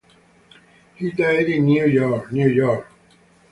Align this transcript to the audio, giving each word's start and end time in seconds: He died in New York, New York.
He 0.95 1.11
died 1.11 1.45
in 1.47 1.65
New 1.65 1.85
York, 1.85 2.31
New 2.31 2.49
York. 2.49 2.87